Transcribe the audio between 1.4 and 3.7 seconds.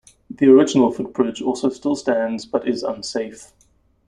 also still stands but is unsafe.